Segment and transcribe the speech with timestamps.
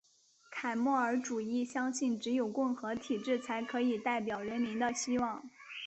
[0.49, 5.47] 凯末尔主义相信只有共和体制才可以代表人民的希望。